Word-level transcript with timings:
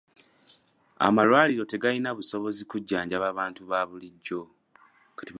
Amalwaliro 1.05 1.63
tegalina 1.71 2.07
obusobozi 2.13 2.63
kujjanjaba 2.71 3.27
bantu 3.39 3.61
ba 3.69 3.79
bulijjo. 3.89 4.41